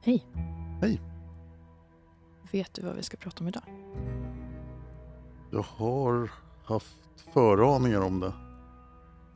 Hej. 0.00 0.26
Hej. 0.80 1.00
Vet 2.52 2.74
du 2.74 2.82
vad 2.82 2.96
vi 2.96 3.02
ska 3.02 3.16
prata 3.16 3.40
om 3.40 3.48
idag? 3.48 3.62
Jag 5.50 5.62
har 5.62 6.30
haft 6.64 6.96
föraningar 7.32 8.00
om 8.00 8.20
det. 8.20 8.32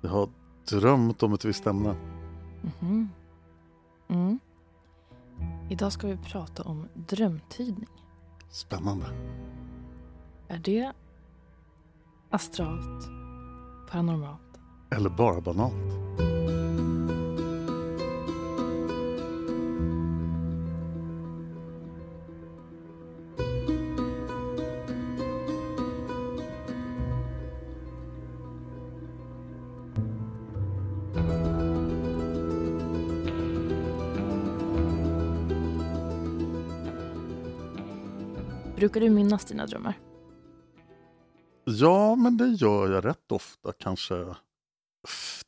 Jag 0.00 0.10
har 0.10 0.28
drömt 0.70 1.22
om 1.22 1.32
ett 1.32 1.44
visst 1.44 1.66
ämne. 1.66 1.96
Mhm. 2.80 3.08
Mm. 4.08 4.38
Idag 5.70 5.92
ska 5.92 6.06
vi 6.06 6.16
prata 6.16 6.62
om 6.62 6.88
drömtydning. 6.94 7.88
Spännande. 8.50 9.06
Är 10.48 10.58
det 10.58 10.92
astralt, 12.30 13.06
paranormalt? 13.90 14.40
Eller 14.90 15.10
bara 15.10 15.40
banalt. 15.40 15.92
Brukar 38.82 39.00
du 39.00 39.10
minnas 39.10 39.44
dina 39.44 39.66
drömmar? 39.66 39.98
Ja, 41.64 42.16
men 42.16 42.36
det 42.36 42.48
gör 42.48 42.92
jag 42.92 43.04
rätt 43.04 43.32
ofta. 43.32 43.72
Kanske 43.72 44.36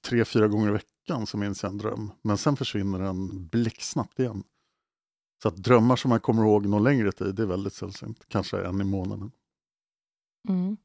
tre, 0.00 0.24
fyra 0.24 0.48
gånger 0.48 0.68
i 0.68 0.72
veckan 0.72 1.26
så 1.26 1.36
minns 1.36 1.62
jag 1.62 1.72
en 1.72 1.78
dröm. 1.78 2.10
Men 2.22 2.38
sen 2.38 2.56
försvinner 2.56 2.98
den 2.98 3.46
blixtsnabbt 3.48 4.18
igen. 4.18 4.44
Så 5.42 5.48
att 5.48 5.56
drömmar 5.56 5.96
som 5.96 6.08
man 6.08 6.20
kommer 6.20 6.42
ihåg 6.42 6.66
någon 6.66 6.82
längre 6.84 7.12
tid, 7.12 7.34
det 7.34 7.42
är 7.42 7.46
väldigt 7.46 7.72
sällsynt. 7.72 8.24
Kanske 8.28 8.66
en 8.66 8.80
i 8.80 8.84
månaden. 8.84 9.30
Mm. 10.48 10.76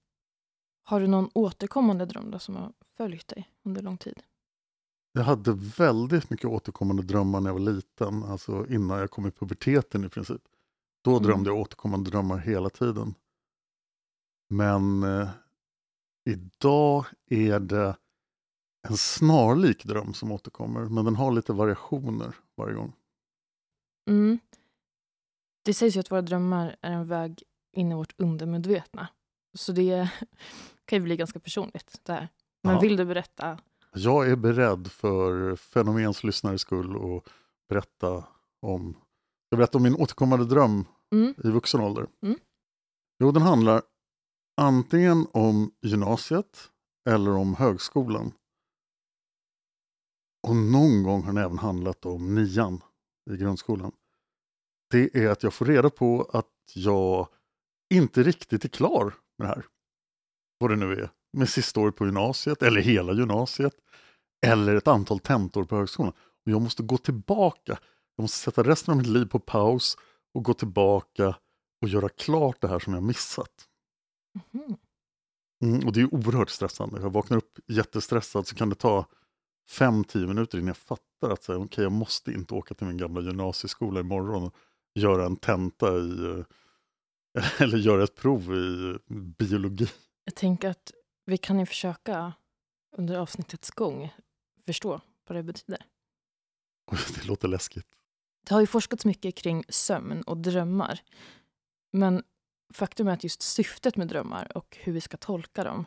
Har 0.84 1.00
du 1.00 1.08
någon 1.08 1.30
återkommande 1.34 2.06
dröm 2.06 2.32
då 2.32 2.40
som 2.40 2.56
har 2.56 2.74
följt 2.98 3.28
dig 3.28 3.50
under 3.64 3.82
lång 3.82 3.98
tid? 3.98 4.24
Jag 5.12 5.24
hade 5.24 5.54
väldigt 5.78 6.30
mycket 6.30 6.46
återkommande 6.46 7.04
drömmar 7.04 7.42
när 7.42 7.50
jag 7.50 7.54
var 7.54 7.74
liten, 7.74 8.24
alltså 8.24 8.68
innan 8.70 9.00
jag 9.00 9.12
kom 9.12 9.28
i 9.28 9.32
puberteten 9.32 10.06
i 10.06 10.10
princip. 10.10 10.42
Då 11.02 11.12
Mm. 11.12 11.24
drömde 11.24 11.50
jag 11.50 11.58
återkommande 11.60 12.10
drömmar 12.10 12.38
hela 12.38 12.70
tiden. 12.70 13.16
Men 14.50 15.04
eh, 15.04 15.30
idag 16.30 17.06
är 17.30 17.60
det 17.60 17.98
en 18.88 18.98
snarlik 18.98 19.84
dröm 19.86 20.14
som 20.14 20.32
återkommer, 20.32 20.86
men 20.86 21.06
den 21.06 21.16
har 21.16 21.32
lite 21.32 21.54
variationer 21.54 22.36
varje 22.58 22.76
gång. 22.76 22.94
Mm. 24.10 24.40
Det 25.66 25.74
sägs 25.74 25.96
ju 25.96 26.00
att 26.00 26.12
våra 26.12 26.22
drömmar 26.22 26.76
är 26.82 26.92
en 26.92 27.08
väg 27.08 27.44
in 27.74 27.92
i 27.92 27.96
vårt 27.96 28.14
undermedvetna. 28.18 29.08
Så 29.54 29.72
det 29.72 30.10
kan 30.86 30.98
ju 31.00 31.04
bli 31.04 31.18
ganska 31.18 31.40
personligt. 31.40 32.00
Det 32.04 32.14
här. 32.14 32.30
Men 32.64 32.74
Ja. 32.74 32.80
vill 32.82 32.96
du 32.98 33.06
berätta? 33.06 33.60
Jag 33.94 34.30
är 34.32 34.36
beredd 34.36 34.92
för 34.92 35.56
fenomens 35.56 36.24
lyssnares 36.24 36.62
skull 36.62 36.96
att 37.18 37.34
berätta 37.70 38.24
om, 38.62 38.98
jag 39.50 39.58
berätta 39.58 39.78
om 39.78 39.84
min 39.84 39.96
återkommande 39.96 40.46
dröm 40.46 40.86
Mm. 41.12 41.34
i 41.44 41.50
vuxen 41.50 41.82
ålder. 41.82 42.08
Mm. 42.22 42.40
Jo, 43.20 43.32
den 43.32 43.42
handlar 43.42 43.82
antingen 44.62 45.28
om 45.32 45.72
gymnasiet 45.82 46.72
eller 47.10 47.32
om 47.32 47.56
högskolan. 47.56 48.32
Och 50.48 50.56
någon 50.56 51.04
gång 51.04 51.22
har 51.24 51.34
den 51.34 51.44
även 51.44 51.58
handlat 51.58 52.06
om 52.06 52.36
nian 52.36 52.82
i 53.32 53.38
grundskolan. 53.38 53.92
Det 54.90 55.16
är 55.16 55.30
att 55.30 55.44
jag 55.44 55.54
får 55.54 55.66
reda 55.66 55.90
på 55.90 56.30
att 56.34 56.72
jag 56.74 57.28
inte 57.94 58.24
riktigt 58.24 58.66
är 58.66 58.70
klar 58.70 59.14
med 59.38 59.48
det 59.48 59.56
här. 59.56 59.66
Vad 60.58 60.70
det 60.70 60.76
nu 60.76 60.94
är. 60.94 61.10
Med 61.38 61.50
sista 61.50 61.80
året 61.80 61.96
på 61.96 62.06
gymnasiet, 62.06 62.64
eller 62.64 62.82
hela 62.82 63.14
gymnasiet. 63.14 63.74
Eller 64.46 64.76
ett 64.76 64.88
antal 64.88 65.20
tentor 65.20 65.64
på 65.64 65.76
högskolan. 65.76 66.14
Och 66.46 66.52
jag 66.52 66.62
måste 66.62 66.84
gå 66.84 66.98
tillbaka. 66.98 67.80
Jag 68.20 68.24
måste 68.24 68.38
sätta 68.38 68.64
resten 68.64 68.92
av 68.92 68.98
mitt 68.98 69.08
liv 69.08 69.26
på 69.26 69.40
paus 69.40 69.98
och 70.34 70.44
gå 70.44 70.54
tillbaka 70.54 71.36
och 71.82 71.88
göra 71.88 72.10
klart 72.10 72.62
det 72.62 72.68
här 72.68 72.80
som 72.80 72.94
jag 72.94 73.04
missat. 73.04 73.68
Mhm. 74.34 74.78
Mm, 75.64 75.88
och 75.88 75.94
det 75.94 76.02
är 76.02 76.14
oerhört 76.14 76.50
stressande. 76.50 77.02
Jag 77.02 77.10
vaknar 77.10 77.38
upp 77.38 77.60
jättestressad 77.68 78.48
så 78.48 78.56
kan 78.56 78.70
det 78.70 78.76
ta 78.76 79.06
5-10 79.70 80.28
minuter 80.28 80.58
innan 80.58 80.68
jag 80.68 80.78
fattar 80.78 81.30
att 81.30 81.44
säga, 81.44 81.58
okay, 81.58 81.84
jag 81.84 81.92
måste 81.92 82.32
inte 82.32 82.54
åka 82.54 82.74
till 82.74 82.88
min 82.88 82.98
gamla 82.98 83.22
gymnasieskola 83.22 84.00
imorgon 84.00 84.44
och 84.44 84.54
göra 84.96 85.26
en 85.26 85.36
tenta 85.36 85.98
i 85.98 86.26
eh, 86.26 87.62
eller 87.62 87.78
göra 87.78 88.04
ett 88.04 88.16
prov 88.16 88.54
i 88.54 88.98
biologi. 89.38 89.88
Jag 90.24 90.36
tänker 90.36 90.70
att 90.70 90.92
vi 91.26 91.38
kan 91.38 91.60
ju 91.60 91.66
försöka 91.66 92.34
under 92.98 93.18
avsnittets 93.18 93.72
gång 93.72 94.14
förstå 94.66 95.02
vad 95.28 95.38
det 95.38 95.44
betyder. 95.44 95.86
Det 97.16 97.26
låter 97.26 97.48
läskigt. 97.48 97.99
Det 98.44 98.54
har 98.54 98.62
ju 98.62 98.68
forskats 98.68 99.06
mycket 99.06 99.36
kring 99.36 99.64
sömn 99.70 100.22
och 100.22 100.38
drömmar. 100.38 101.02
Men 101.92 102.24
faktum 102.74 103.08
är 103.08 103.12
att 103.14 103.24
just 103.24 103.42
syftet 103.42 103.98
med 103.98 104.08
drömmar 104.08 104.58
och 104.58 104.78
hur 104.80 104.94
vi 104.94 105.02
ska 105.02 105.18
tolka 105.18 105.64
dem, 105.64 105.86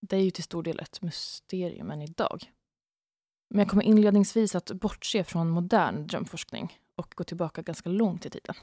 det 0.00 0.16
är 0.16 0.20
ju 0.20 0.30
till 0.30 0.44
stor 0.44 0.62
del 0.62 0.78
ett 0.80 1.02
mysterium 1.02 1.90
än 1.90 2.02
idag. 2.02 2.52
Men 3.50 3.58
jag 3.58 3.68
kommer 3.68 3.82
inledningsvis 3.82 4.54
att 4.54 4.72
bortse 4.72 5.24
från 5.24 5.50
modern 5.50 6.06
drömforskning 6.06 6.78
och 6.96 7.14
gå 7.16 7.24
tillbaka 7.24 7.62
ganska 7.62 7.88
långt 7.88 8.26
i 8.26 8.30
tiden. 8.30 8.54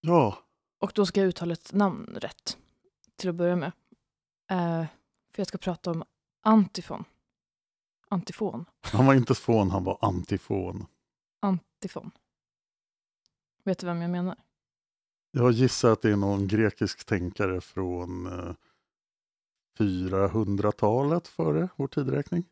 Ja, 0.00 0.38
Och 0.78 0.92
då 0.94 1.06
ska 1.06 1.20
jag 1.20 1.28
uttala 1.28 1.52
ett 1.52 1.72
namn 1.72 2.16
rätt 2.20 2.58
till 3.16 3.28
att 3.28 3.34
börja 3.34 3.56
med. 3.56 3.72
Eh, 4.50 4.86
för 5.32 5.40
jag 5.40 5.46
ska 5.46 5.58
prata 5.58 5.90
om 5.90 6.04
antifon. 6.42 7.04
Antifon. 8.08 8.64
han 8.80 9.06
var 9.06 9.14
inte 9.14 9.34
fån, 9.34 9.70
han 9.70 9.84
var 9.84 9.98
antifon. 10.00 10.86
Antifon. 11.40 12.10
Vet 13.68 13.78
du 13.78 13.86
vem 13.86 14.02
jag 14.02 14.10
menar? 14.10 14.36
Jag 15.30 15.52
gissar 15.52 15.92
att 15.92 16.02
det 16.02 16.10
är 16.10 16.16
någon 16.16 16.48
grekisk 16.48 17.04
tänkare 17.04 17.60
från 17.60 18.26
eh, 18.26 18.54
400-talet 19.78 21.28
före 21.28 21.68
vår 21.76 21.88
tideräkning. 21.88 22.44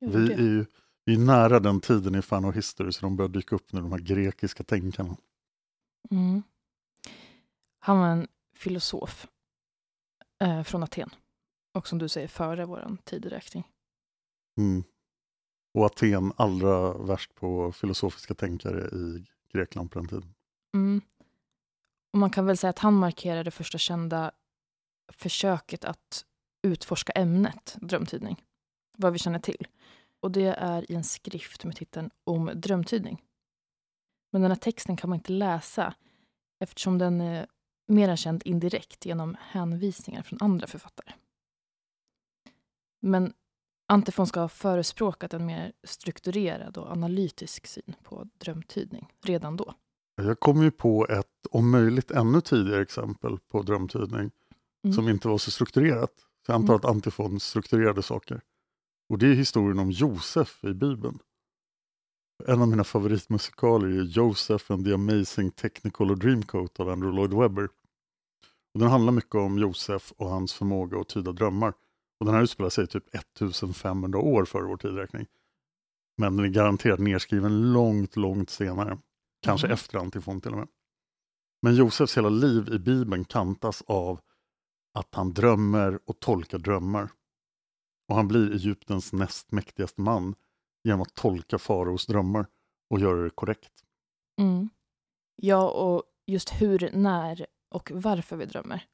Gör 0.00 0.10
Vi 0.10 0.32
är 0.32 0.38
ju 0.38 0.66
vi 1.04 1.14
är 1.14 1.18
nära 1.18 1.60
den 1.60 1.80
tiden 1.80 2.14
i 2.14 2.22
Fan 2.22 2.44
och 2.44 2.54
History 2.54 2.92
så 2.92 3.06
de 3.06 3.16
börjar 3.16 3.28
dyka 3.28 3.54
upp 3.54 3.72
nu, 3.72 3.80
de 3.80 3.92
här 3.92 3.98
grekiska 3.98 4.64
tänkarna. 4.64 5.16
Mm. 6.10 6.42
Han 7.78 7.98
var 7.98 8.08
en 8.08 8.28
filosof 8.54 9.26
eh, 10.42 10.62
från 10.62 10.82
Aten. 10.82 11.10
Och 11.74 11.88
som 11.88 11.98
du 11.98 12.08
säger, 12.08 12.28
före 12.28 12.64
vår 12.64 12.96
tideräkning. 13.04 13.64
Mm. 14.58 14.84
Och 15.74 15.84
Aten 15.84 16.32
allra 16.36 16.92
värst 16.92 17.34
på 17.34 17.72
filosofiska 17.72 18.34
tänkare 18.34 18.88
i 18.88 19.26
Grekland 19.52 19.90
på 19.90 19.98
den 19.98 20.08
tiden. 20.08 20.34
Mm. 20.74 21.00
Och 22.12 22.18
man 22.18 22.30
kan 22.30 22.46
väl 22.46 22.56
säga 22.56 22.70
att 22.70 22.78
han 22.78 22.94
markerade 22.94 23.42
det 23.42 23.50
första 23.50 23.78
kända 23.78 24.32
försöket 25.12 25.84
att 25.84 26.24
utforska 26.62 27.12
ämnet 27.12 27.76
drömtydning. 27.80 28.44
Vad 28.98 29.12
vi 29.12 29.18
känner 29.18 29.38
till. 29.38 29.66
Och 30.20 30.32
det 30.32 30.46
är 30.46 30.92
i 30.92 30.94
en 30.94 31.04
skrift 31.04 31.64
med 31.64 31.76
titeln 31.76 32.10
Om 32.24 32.50
drömtydning. 32.54 33.22
Men 34.30 34.42
den 34.42 34.50
här 34.50 34.58
texten 34.58 34.96
kan 34.96 35.10
man 35.10 35.18
inte 35.18 35.32
läsa 35.32 35.94
eftersom 36.60 36.98
den 36.98 37.20
är 37.20 37.46
mer 37.86 38.16
känd 38.16 38.42
indirekt 38.44 39.06
genom 39.06 39.36
hänvisningar 39.40 40.22
från 40.22 40.38
andra 40.42 40.66
författare. 40.66 41.12
Men 43.00 43.34
Antifon 43.92 44.26
ska 44.26 44.40
ha 44.40 44.48
förespråkat 44.48 45.34
en 45.34 45.46
mer 45.46 45.72
strukturerad 45.84 46.76
och 46.78 46.90
analytisk 46.90 47.66
syn 47.66 47.94
på 48.02 48.28
drömtydning 48.38 49.08
redan 49.24 49.56
då. 49.56 49.74
Jag 50.16 50.40
kom 50.40 50.62
ju 50.62 50.70
på 50.70 51.06
ett 51.08 51.46
om 51.50 51.70
möjligt 51.70 52.10
ännu 52.10 52.40
tidigare 52.40 52.82
exempel 52.82 53.38
på 53.38 53.62
drömtydning 53.62 54.30
Mm. 54.84 54.94
som 54.94 55.08
inte 55.08 55.28
var 55.28 55.38
så 55.38 55.50
strukturerat. 55.50 56.12
Så 56.46 56.52
jag 56.52 56.54
antar 56.54 56.74
Mm. 56.74 56.76
att 56.76 56.84
Antifon 56.84 57.40
strukturerade 57.40 58.02
saker. 58.02 58.40
Och 59.08 59.18
det 59.18 59.26
är 59.26 59.34
historien 59.34 59.78
om 59.78 59.90
Josef 59.90 60.64
i 60.64 60.74
Bibeln. 60.74 61.18
En 62.46 62.62
av 62.62 62.68
mina 62.68 62.84
favoritmusikaler 62.84 63.88
är 63.88 64.02
Joseph 64.02 64.72
and 64.72 64.84
the 64.84 64.92
Amazing 64.94 65.50
Technicolor 65.50 66.16
Dreamcoat 66.16 66.80
av 66.80 66.88
Andrew 66.88 67.16
Lloyd 67.16 67.34
Webber. 67.34 67.68
Och 68.74 68.80
den 68.80 68.88
handlar 68.88 69.12
mycket 69.12 69.34
om 69.34 69.58
Josef 69.58 70.12
och 70.16 70.28
hans 70.28 70.52
förmåga 70.52 71.00
att 71.00 71.08
tyda 71.08 71.32
drömmar. 71.32 71.72
Och 72.22 72.26
den 72.26 72.34
här 72.34 72.42
utspelar 72.42 72.70
sig 72.70 72.86
typ 72.86 73.14
1500 73.14 74.18
år 74.18 74.44
före 74.44 74.66
vår 74.66 74.76
tidräkning. 74.76 75.26
Men 76.16 76.36
den 76.36 76.46
är 76.46 76.50
garanterat 76.50 76.98
nedskriven 76.98 77.72
långt, 77.72 78.16
långt 78.16 78.50
senare. 78.50 78.98
Kanske 79.42 79.66
Mhm. 79.66 79.74
efter 79.74 79.98
Antifon 79.98 80.40
till 80.40 80.52
och 80.52 80.58
med. 80.58 80.68
Men 81.62 81.74
Josefs 81.74 82.16
hela 82.16 82.28
liv 82.28 82.68
i 82.72 82.78
Bibeln 82.78 83.24
kantas 83.24 83.82
av 83.86 84.20
att 84.94 85.14
han 85.14 85.32
drömmer 85.32 85.98
och 86.04 86.20
tolkar 86.20 86.58
drömmar. 86.58 87.10
Och 88.08 88.14
han 88.14 88.28
blir 88.28 88.52
Egyptens 88.52 89.12
näst 89.12 89.52
mäktigaste 89.52 90.00
man 90.00 90.34
genom 90.84 91.00
att 91.00 91.14
tolka 91.14 91.58
faraos 91.58 92.06
drömmar 92.06 92.46
och 92.90 93.00
göra 93.00 93.22
det 93.22 93.30
korrekt. 93.30 93.72
Mm. 94.40 94.68
Ja, 95.36 95.70
och 95.70 96.02
just 96.26 96.50
hur, 96.50 96.90
när 96.92 97.46
och 97.70 97.90
varför 97.94 98.36
vi 98.36 98.44
drömmer 98.46 98.86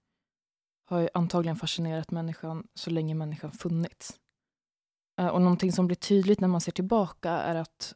har 0.89 1.01
ju 1.01 1.09
antagligen 1.15 1.57
fascinerat 1.57 2.11
människan 2.11 2.69
så 2.75 2.91
länge 2.91 3.15
människan 3.15 3.53
funnits. 3.53 4.21
Eh, 5.21 5.29
och 5.29 5.43
någonting 5.43 5.73
som 5.73 5.87
blir 5.87 5.97
tydligt 5.97 6.41
när 6.41 6.49
man 6.49 6.61
ser 6.61 6.73
tillbaka 6.73 7.31
är 7.31 7.55
att 7.55 7.95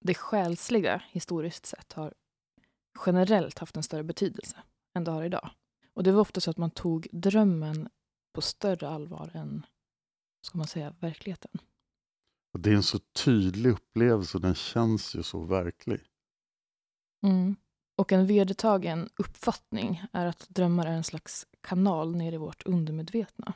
det 0.00 0.14
själsliga 0.14 1.02
historiskt 1.10 1.66
sett 1.66 1.92
har 1.92 2.14
generellt 3.06 3.58
haft 3.58 3.76
en 3.76 3.82
större 3.82 4.02
betydelse 4.02 4.56
än 4.94 5.04
det 5.04 5.10
har 5.10 5.24
idag. 5.24 5.50
Och 5.94 6.02
det 6.02 6.12
var 6.12 6.20
ofta 6.20 6.40
så 6.40 6.50
att 6.50 6.56
man 6.56 6.70
tog 6.70 7.08
drömmen 7.12 7.88
på 8.34 8.40
större 8.40 8.88
allvar 8.88 9.30
än, 9.34 9.66
ska 10.46 10.58
man 10.58 10.66
säga, 10.66 10.94
verkligheten. 11.00 11.50
Det 12.58 12.70
är 12.70 12.74
en 12.74 12.82
så 12.82 12.98
tydlig 12.98 13.70
upplevelse, 13.70 14.38
den 14.38 14.54
känns 14.54 15.14
ju 15.14 15.22
så 15.22 15.40
verklig. 15.44 16.00
Mm. 17.22 17.56
Och 17.96 18.12
en 18.12 18.26
vedertagen 18.26 19.08
uppfattning 19.16 20.02
är 20.12 20.26
att 20.26 20.46
drömmar 20.48 20.86
är 20.86 20.92
en 20.92 21.04
slags 21.04 21.46
kanal 21.62 22.16
ner 22.16 22.32
i 22.32 22.36
vårt 22.36 22.66
undermedvetna. 22.66 23.52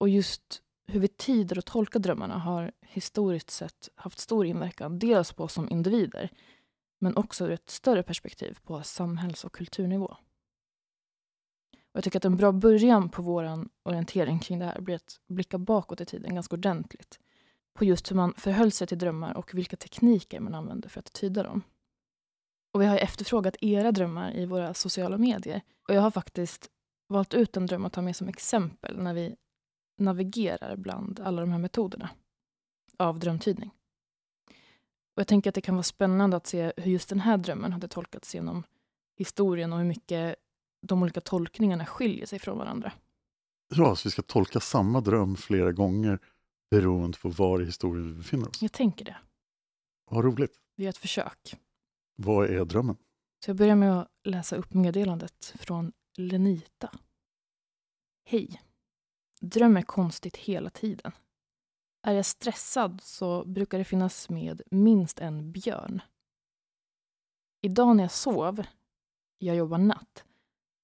Och 0.00 0.08
just 0.08 0.62
hur 0.86 1.00
vi 1.00 1.08
tider 1.08 1.58
och 1.58 1.64
tolkar 1.64 2.00
drömmarna 2.00 2.38
har 2.38 2.72
historiskt 2.80 3.50
sett 3.50 3.88
haft 3.94 4.18
stor 4.18 4.46
inverkan, 4.46 4.98
dels 4.98 5.32
på 5.32 5.44
oss 5.44 5.52
som 5.52 5.68
individer, 5.68 6.30
men 6.98 7.16
också 7.16 7.44
ur 7.44 7.50
ett 7.50 7.70
större 7.70 8.02
perspektiv 8.02 8.58
på 8.62 8.82
samhälls 8.82 9.44
och 9.44 9.52
kulturnivå. 9.52 10.16
Och 11.76 11.96
jag 11.96 12.04
tycker 12.04 12.18
att 12.18 12.24
en 12.24 12.36
bra 12.36 12.52
början 12.52 13.08
på 13.08 13.22
vår 13.22 13.68
orientering 13.82 14.38
kring 14.38 14.58
det 14.58 14.64
här 14.64 14.80
blir 14.80 14.94
att 14.94 15.20
blicka 15.26 15.58
bakåt 15.58 16.00
i 16.00 16.04
tiden 16.04 16.34
ganska 16.34 16.56
ordentligt 16.56 17.20
på 17.74 17.84
just 17.84 18.10
hur 18.10 18.16
man 18.16 18.34
förhöll 18.34 18.72
sig 18.72 18.86
till 18.86 18.98
drömmar 18.98 19.36
och 19.36 19.54
vilka 19.54 19.76
tekniker 19.76 20.40
man 20.40 20.54
använde 20.54 20.88
för 20.88 20.98
att 20.98 21.12
tyda 21.12 21.42
dem. 21.42 21.62
Och 22.72 22.82
vi 22.82 22.86
har 22.86 22.98
efterfrågat 22.98 23.56
era 23.60 23.92
drömmar 23.92 24.36
i 24.36 24.46
våra 24.46 24.74
sociala 24.74 25.18
medier. 25.18 25.62
Och 25.88 25.94
jag 25.94 26.00
har 26.00 26.10
faktiskt 26.10 26.70
valt 27.08 27.34
ut 27.34 27.56
en 27.56 27.66
dröm 27.66 27.84
att 27.84 27.92
ta 27.92 28.02
med 28.02 28.16
som 28.16 28.28
exempel 28.28 28.98
när 28.98 29.14
vi 29.14 29.36
navigerar 29.98 30.76
bland 30.76 31.20
alla 31.20 31.40
de 31.40 31.52
här 31.52 31.58
metoderna 31.58 32.10
av 32.96 33.18
drömtydning. 33.18 33.70
Och 35.14 35.20
jag 35.20 35.26
tänker 35.26 35.50
att 35.50 35.54
det 35.54 35.60
kan 35.60 35.74
vara 35.74 35.82
spännande 35.82 36.36
att 36.36 36.46
se 36.46 36.72
hur 36.76 36.92
just 36.92 37.08
den 37.08 37.20
här 37.20 37.36
drömmen 37.36 37.72
hade 37.72 37.88
tolkats 37.88 38.34
genom 38.34 38.62
historien 39.16 39.72
och 39.72 39.78
hur 39.78 39.86
mycket 39.86 40.36
de 40.86 41.02
olika 41.02 41.20
tolkningarna 41.20 41.86
skiljer 41.86 42.26
sig 42.26 42.38
från 42.38 42.58
varandra. 42.58 42.92
Ja, 43.74 43.96
så 43.96 44.08
vi 44.08 44.10
ska 44.10 44.22
tolka 44.22 44.60
samma 44.60 45.00
dröm 45.00 45.36
flera 45.36 45.72
gånger 45.72 46.18
beroende 46.70 47.18
på 47.18 47.28
var 47.28 47.62
i 47.62 47.64
historien 47.64 48.08
vi 48.08 48.14
befinner 48.14 48.48
oss. 48.48 48.62
Jag 48.62 48.72
tänker 48.72 49.04
det. 49.04 49.16
Vad 50.10 50.24
roligt. 50.24 50.52
Vi 50.76 50.84
gör 50.84 50.90
ett 50.90 50.96
försök. 50.96 51.56
Vad 52.16 52.50
är 52.50 52.64
drömmen? 52.64 52.96
Så 53.44 53.50
jag 53.50 53.56
börjar 53.56 53.76
med 53.76 54.00
att 54.00 54.08
läsa 54.24 54.56
upp 54.56 54.74
meddelandet 54.74 55.54
från 55.58 55.92
Lenita. 56.18 56.90
Hej. 58.24 58.62
Drömmer 59.40 59.82
konstigt 59.82 60.36
hela 60.36 60.70
tiden. 60.70 61.12
Är 62.02 62.12
jag 62.12 62.26
stressad 62.26 63.00
så 63.02 63.44
brukar 63.44 63.78
det 63.78 63.84
finnas 63.84 64.30
med 64.30 64.62
minst 64.70 65.18
en 65.18 65.52
björn. 65.52 66.02
Idag 67.60 67.96
när 67.96 68.04
jag 68.04 68.10
sov, 68.10 68.62
jag 69.38 69.56
jobbar 69.56 69.78
natt, 69.78 70.24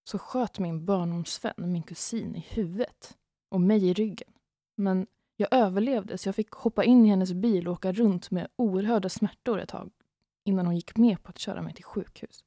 så 0.05 0.19
sköt 0.19 0.59
min 0.59 0.85
barndomsvän 0.85 1.55
min 1.57 1.83
kusin 1.83 2.37
i 2.37 2.41
huvudet 2.41 3.19
och 3.49 3.61
mig 3.61 3.89
i 3.89 3.95
ryggen. 3.95 4.33
Men 4.75 5.07
jag 5.37 5.49
överlevde 5.51 6.19
så 6.19 6.29
jag 6.29 6.35
fick 6.35 6.51
hoppa 6.51 6.85
in 6.85 7.07
i 7.07 7.09
hennes 7.09 7.33
bil 7.33 7.69
och 7.69 7.75
åka 7.75 7.93
runt 7.93 8.31
med 8.31 8.49
oerhörda 8.57 9.09
smärtor 9.09 9.61
ett 9.61 9.69
tag 9.69 9.93
innan 10.45 10.67
hon 10.67 10.77
gick 10.77 10.97
med 10.97 11.23
på 11.23 11.31
att 11.31 11.39
köra 11.39 11.63
mig 11.63 11.75
till 11.75 11.85
sjukhus. 11.85 12.45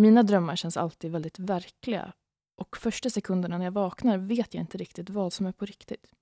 Mina 0.00 0.22
drömmar 0.22 0.56
känns 0.56 0.76
alltid 0.76 1.12
väldigt 1.12 1.38
verkliga 1.38 2.12
och 2.56 2.76
första 2.76 3.10
sekunderna 3.10 3.58
när 3.58 3.64
jag 3.64 3.72
vaknar 3.72 4.18
vet 4.18 4.54
jag 4.54 4.62
inte 4.62 4.78
riktigt 4.78 5.10
vad 5.10 5.32
som 5.32 5.46
är 5.46 5.52
på 5.52 5.64
riktigt. 5.66 6.12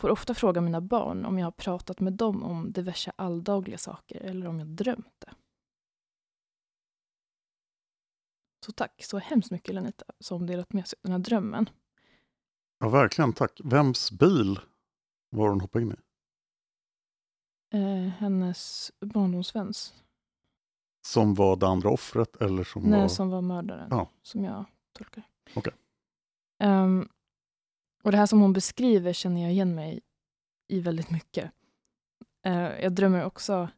Får 0.00 0.10
ofta 0.10 0.34
fråga 0.34 0.60
mina 0.60 0.80
barn 0.80 1.24
om 1.24 1.38
jag 1.38 1.46
har 1.46 1.52
pratat 1.52 2.00
med 2.00 2.12
dem 2.12 2.42
om 2.42 2.72
diverse 2.72 3.12
alldagliga 3.16 3.78
saker 3.78 4.20
eller 4.20 4.46
om 4.46 4.58
jag 4.58 4.68
drömt 4.68 5.14
det. 5.18 5.34
Så 8.66 8.72
tack 8.72 9.04
så 9.04 9.18
hemskt 9.18 9.50
mycket 9.50 9.74
Lenita 9.74 10.04
som 10.20 10.46
delat 10.46 10.72
med 10.72 10.88
sig 10.88 10.96
av 10.96 11.02
den 11.02 11.12
här 11.12 11.18
drömmen. 11.18 11.70
Ja, 12.78 12.88
verkligen 12.88 13.32
tack. 13.32 13.60
Vems 13.64 14.10
bil 14.10 14.60
var 15.30 15.48
hon 15.48 15.60
hoppade 15.60 15.84
in 15.84 15.92
i? 15.92 15.96
Eh, 17.76 18.08
hennes 18.08 18.92
barndomsväns. 19.00 19.94
Som 21.06 21.34
var 21.34 21.56
det 21.56 21.66
andra 21.66 21.90
offret 21.90 22.36
eller 22.36 22.64
som 22.64 22.82
Nej, 22.82 23.00
var... 23.00 23.08
som 23.08 23.30
var 23.30 23.42
mördaren. 23.42 23.88
Ja. 23.90 24.10
Som 24.22 24.44
jag 24.44 24.64
tolkar. 24.92 25.22
Okej. 25.54 25.72
Ehm, 26.58 27.08
och 28.02 28.10
det 28.10 28.18
här 28.18 28.26
som 28.26 28.40
hon 28.40 28.52
beskriver 28.52 29.12
känner 29.12 29.42
jag 29.42 29.52
igen 29.52 29.74
mig 29.74 30.00
i 30.68 30.80
väldigt 30.80 31.10
mycket. 31.10 31.50
Eh, 32.46 32.80
jag 32.82 32.92
drömmer 32.92 33.24
också 33.24 33.68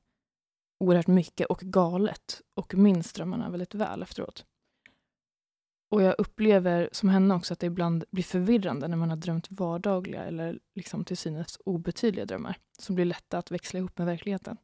oerhört 0.81 1.07
mycket 1.07 1.47
och 1.47 1.61
galet 1.61 2.43
och 2.55 2.75
minns 2.75 3.13
drömmarna 3.13 3.51
väldigt 3.51 3.75
väl 3.75 4.03
efteråt. 4.03 4.45
Och 5.91 6.03
jag 6.03 6.15
upplever 6.19 6.89
som 6.93 7.09
henne 7.09 7.35
också 7.35 7.53
att 7.53 7.61
det 7.61 7.67
ibland 7.67 8.05
blir 8.11 8.25
förvirrande 8.25 8.89
när 8.89 8.97
man 8.97 9.11
har 9.11 9.17
drömt 9.17 9.51
vardagliga 9.51 10.25
eller 10.25 10.61
liksom 10.75 11.05
till 11.05 11.17
synes 11.17 11.59
obetydliga 11.65 12.25
drömmar 12.25 12.59
som 12.79 12.95
blir 12.95 13.05
lätta 13.05 13.39
att 13.39 13.51
växla 13.51 13.79
ihop 13.79 13.99
med 13.99 14.07
verkligheten. 14.07 14.57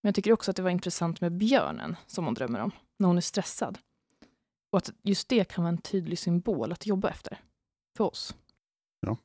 Men 0.00 0.08
jag 0.08 0.14
tycker 0.14 0.32
också 0.32 0.50
att 0.50 0.56
det 0.56 0.62
var 0.62 0.70
intressant 0.70 1.20
med 1.20 1.32
björnen 1.32 1.96
som 2.06 2.24
hon 2.24 2.34
drömmer 2.34 2.60
om 2.60 2.70
när 2.98 3.06
hon 3.06 3.16
är 3.16 3.20
stressad. 3.20 3.78
Och 4.70 4.78
att 4.78 4.92
just 5.02 5.28
det 5.28 5.44
kan 5.44 5.64
vara 5.64 5.72
en 5.72 5.78
tydlig 5.78 6.18
symbol 6.18 6.72
att 6.72 6.86
jobba 6.86 7.08
efter 7.08 7.40
för 7.96 8.04
oss. 8.04 8.34
Ja. 9.00 9.16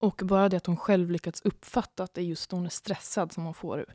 Och 0.00 0.20
bara 0.24 0.48
det 0.48 0.56
att 0.56 0.66
hon 0.66 0.76
själv 0.76 1.10
lyckats 1.10 1.42
uppfatta 1.42 2.04
att 2.04 2.14
det 2.14 2.20
är 2.20 2.24
just 2.24 2.52
när 2.52 2.58
hon 2.58 2.66
är 2.66 2.70
stressad 2.70 3.32
som 3.32 3.44
hon 3.44 3.54
får 3.54 3.94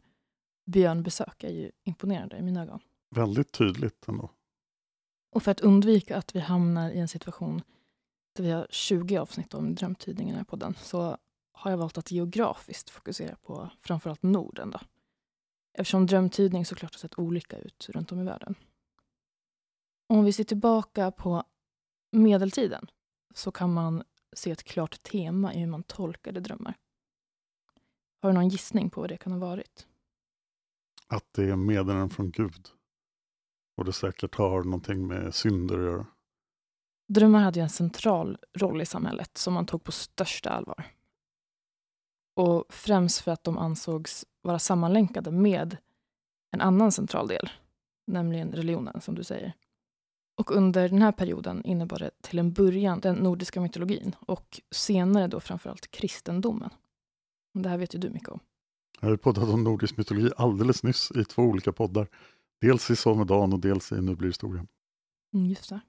björnbesök 0.66 1.44
är 1.44 1.52
ju 1.52 1.72
imponerande 1.84 2.38
i 2.38 2.42
mina 2.42 2.64
ögon. 2.64 2.80
Väldigt 3.16 3.52
tydligt 3.52 4.08
ändå. 4.08 4.30
Och 5.32 5.44
för 5.44 5.52
att 5.52 5.62
undvika 5.62 6.18
att 6.18 6.36
vi 6.36 6.40
hamnar 6.40 6.92
i 6.92 7.00
en 7.00 7.08
situation 7.08 7.62
där 8.36 8.44
vi 8.44 8.52
har 8.52 8.68
20 8.70 9.18
avsnitt 9.18 9.54
om 9.54 9.76
drömtydningarna 9.76 10.44
på 10.44 10.56
den 10.56 10.76
så 10.82 11.18
har 11.52 11.72
jag 11.72 11.78
valt 11.78 11.98
att 11.98 12.12
geografiskt 12.12 12.90
fokusera 12.90 13.36
på 13.36 13.70
framförallt 13.82 14.24
Norden. 14.24 14.72
Då. 14.72 14.80
Eftersom 15.80 16.06
drömtydning 16.06 16.66
såklart 16.66 16.94
har 16.94 17.00
sett 17.00 17.20
olika 17.20 17.58
ut 17.58 17.90
runt 17.90 18.12
om 18.12 18.20
i 18.20 18.24
världen. 18.24 18.56
Om 20.10 20.24
vi 20.24 20.34
ser 20.34 20.44
tillbaka 20.44 21.12
på 21.12 21.44
medeltiden 22.12 22.88
så 23.34 23.52
kan 23.52 23.74
man 23.74 24.04
se 24.36 24.52
ett 24.52 24.64
klart 24.64 25.04
tema 25.04 25.54
i 25.54 25.60
hur 25.60 25.68
man 25.68 25.84
tolkade 25.84 26.40
drömmar. 26.40 26.78
Har 28.22 28.30
du 28.30 28.34
någon 28.34 28.50
gissning 28.50 28.90
på 28.90 29.02
vad 29.02 29.10
det 29.10 29.18
kan 29.18 29.32
ha 29.32 29.40
varit? 29.40 29.88
Att 31.08 31.34
det 31.34 31.44
är 31.44 31.56
meddelanden 31.56 32.10
från 32.10 32.32
Gud. 32.32 32.70
Och 33.78 33.86
det 33.86 33.94
säkert 33.94 34.36
har 34.36 34.64
någonting 34.64 35.08
med 35.08 35.36
synder 35.36 35.78
att 35.78 35.84
göra. 35.84 36.06
Drömmar 37.08 37.42
hade 37.42 37.62
en 37.62 37.70
central 37.70 38.38
roll 38.54 38.82
i 38.82 38.86
samhället 38.86 39.38
som 39.38 39.54
man 39.54 39.66
tog 39.66 39.84
på 39.84 39.92
största 39.92 40.50
allvar. 40.50 40.86
Och 42.36 42.66
främst 42.70 43.22
för 43.22 43.32
att 43.32 43.44
de 43.44 43.58
ansågs 43.58 44.26
vara 44.48 44.60
sammanlänkade 44.60 45.32
med 45.32 45.78
en 46.52 46.62
annan 46.62 46.92
central 46.92 47.28
del, 47.28 47.50
nämligen 48.08 48.52
religionen 48.52 49.02
som 49.02 49.16
du 49.16 49.24
säger. 49.24 49.54
Och 50.38 50.52
under 50.52 50.90
den 50.90 51.02
här 51.02 51.12
perioden 51.12 51.66
innebar 51.66 52.00
det 52.00 52.12
till 52.22 52.40
en 52.40 52.54
början 52.54 53.00
den 53.00 53.16
nordiska 53.16 53.62
mytologin 53.62 54.16
och 54.20 54.62
senare 54.72 55.28
då 55.28 55.40
framförallt 55.40 55.92
kristendomen. 55.92 56.70
Det 57.54 57.70
här 57.70 57.78
vet 57.78 57.96
ju 57.96 58.00
du 58.00 58.10
mycket 58.10 58.30
om. 58.30 58.40
Jag 59.02 59.10
har 59.10 59.18
poddat 59.18 59.50
om 59.50 59.64
nordisk 59.64 59.98
mytologi 59.98 60.32
alldeles 60.38 60.84
nyss 60.84 61.12
i 61.16 61.26
två 61.26 61.42
olika 61.42 61.72
poddar. 61.72 62.08
Dels 62.62 62.92
i 62.92 62.96
Somedan 62.96 63.54
och 63.54 63.60
dels 63.60 63.92
i 63.92 64.02
Nu 64.02 64.16
blir 64.16 64.28
historia. 64.28 64.68
Mm, 65.34 65.46
just 65.46 65.70
det. 65.70 65.80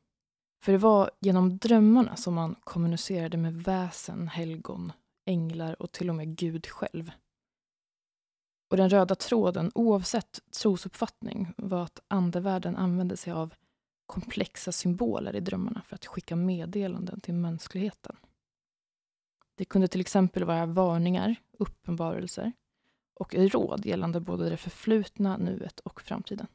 För 0.63 0.73
det 0.73 0.79
var 0.79 1.11
genom 1.21 1.59
drömmarna 1.59 2.17
som 2.17 2.35
man 2.35 2.57
kommunicerade 2.65 3.37
med 3.37 3.63
väsen, 3.63 4.29
helgon, 4.29 4.93
änglar 5.27 5.83
och 5.83 5.93
till 5.93 6.09
och 6.09 6.15
med 6.15 6.37
Gud 6.37 6.67
själv. 6.67 7.11
Och 8.69 8.77
den 8.77 8.91
röda 8.91 9.15
tråden, 9.15 9.71
oavsett 9.75 10.41
trosuppfattning, 10.51 11.55
var 11.57 11.83
att 11.83 12.01
andevärlden 12.09 12.77
använde 12.77 13.17
sig 13.17 13.33
av 13.33 13.55
komplexa 14.07 14.73
symboler 14.73 15.37
i 15.37 15.41
drömmarna 15.41 15.83
för 15.83 15.95
att 15.95 16.07
skicka 16.07 16.37
meddelanden 16.37 17.21
till 17.21 17.35
mänskligheten. 17.35 18.17
Det 19.55 19.65
kunde 19.65 19.89
till 19.89 20.01
exempel 20.01 20.45
vara 20.45 20.67
varningar, 20.67 21.37
uppenbarelser 21.59 22.53
och 23.15 23.35
råd 23.35 23.87
gällande 23.87 24.21
både 24.21 24.51
det 24.51 24.57
förflutna, 24.57 25.37
nuet 25.37 25.81
och 25.81 26.01
framtiden. 26.01 26.47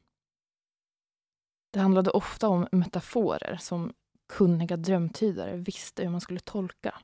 Det 1.71 1.79
handlade 1.79 2.11
ofta 2.11 2.47
om 2.47 2.67
metaforer 2.71 3.57
som 3.61 3.93
kunniga 4.27 4.77
drömtydare 4.77 5.57
visste 5.57 6.03
hur 6.03 6.09
man 6.09 6.21
skulle 6.21 6.39
tolka. 6.39 7.01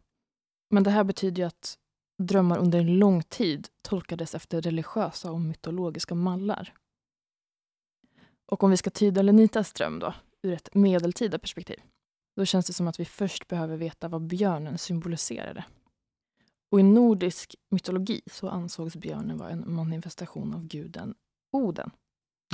Men 0.70 0.84
det 0.84 0.92
här 0.92 1.04
betyder 1.04 1.42
ju 1.42 1.48
att 1.48 1.78
drömmar 2.20 2.58
under 2.58 2.80
en 2.80 2.98
lång 3.00 3.24
tid 3.24 3.68
tolkades 3.82 4.36
efter 4.36 4.62
religiösa 4.62 5.32
och 5.32 5.42
mytologiska 5.42 6.16
mallar. 6.16 6.74
Och 8.46 8.64
om 8.64 8.72
vi 8.72 8.78
ska 8.78 8.90
tyda 8.90 9.22
Lenitas 9.22 9.74
dröm 9.74 10.00
då, 10.00 10.14
ur 10.42 10.54
ett 10.54 10.76
medeltida 10.76 11.40
perspektiv, 11.40 11.80
då 12.36 12.46
känns 12.46 12.68
det 12.68 12.74
som 12.74 12.88
att 12.88 13.00
vi 13.00 13.06
först 13.06 13.48
behöver 13.48 13.78
veta 13.78 14.08
vad 14.08 14.22
björnen 14.22 14.78
symboliserade. 14.78 15.66
Och 16.72 16.80
i 16.80 16.84
nordisk 16.84 17.56
mytologi 17.70 18.22
så 18.32 18.50
ansågs 18.50 18.96
björnen 18.96 19.38
vara 19.38 19.50
en 19.50 19.74
manifestation 19.74 20.54
av 20.54 20.68
guden 20.68 21.16
Oden. 21.52 21.92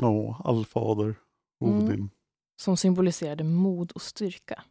Ja, 0.02 0.42
allfader, 0.44 1.16
Odin. 1.60 1.92
Mm, 1.92 2.10
som 2.62 2.78
symboliserade 2.78 3.44
mod 3.44 3.92
och 3.92 4.02
styrka 4.02 4.64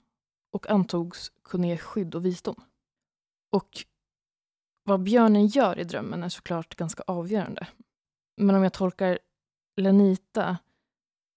och 0.52 0.70
antogs 0.70 1.32
kunna 1.42 1.66
ge 1.66 1.76
skydd 1.76 2.14
och 2.14 2.24
visdom. 2.24 2.62
Och 3.52 3.84
vad 4.84 5.02
björnen 5.02 5.46
gör 5.46 5.78
i 5.78 5.84
drömmen 5.84 6.22
är 6.22 6.28
såklart 6.28 6.74
ganska 6.74 7.02
avgörande. 7.06 7.66
Men 8.36 8.56
om 8.56 8.62
jag 8.62 8.72
tolkar 8.72 9.18
Lenita 9.76 10.58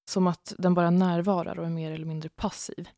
som 0.09 0.27
att 0.27 0.53
den 0.57 0.73
bara 0.73 0.89
närvarar 0.89 1.59
och 1.59 1.65
är 1.65 1.69
mer 1.69 1.91
eller 1.91 2.05
mindre 2.05 2.29
passiv 2.29 2.89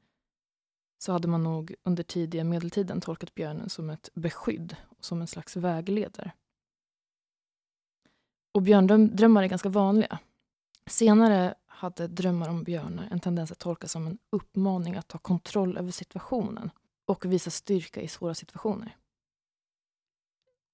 så 0.98 1.12
hade 1.12 1.27
man 1.27 1.44
nog 1.44 1.75
under 1.84 2.03
tidiga 2.03 2.44
medeltiden 2.44 3.01
tolkat 3.01 3.36
björnen 3.36 3.70
som 3.70 3.89
ett 3.89 4.10
beskydd 4.13 4.75
och 4.89 5.06
som 5.06 5.22
en 5.22 5.27
slags 5.27 5.56
vägledare. 5.56 6.32
Och 8.51 8.62
björndrömmar 8.62 9.44
är 9.44 9.48
ganska 9.48 9.70
vanliga. 9.70 10.20
Senare 10.86 11.56
hade 11.65 12.08
drömmar 12.08 12.50
om 12.50 12.63
björnar 12.63 13.08
en 13.12 13.20
tendens 13.20 13.51
att 13.51 13.60
tolkas 13.60 13.91
som 13.91 14.08
en 14.08 14.18
uppmaning 14.29 14.96
att 14.96 15.08
ta 15.08 15.18
kontroll 15.18 15.77
över 15.77 15.91
situationen 15.91 16.72
och 17.06 17.25
visa 17.25 17.50
styrka 17.50 18.01
i 18.01 18.08
svåra 18.08 18.36
situationer. 18.36 18.98